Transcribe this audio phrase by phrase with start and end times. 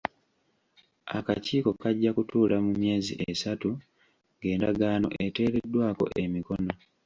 [1.17, 3.69] Akakiiko kajja kutuula mu myezi esatu
[4.37, 6.71] ng'endagaano eteereddwako emikono.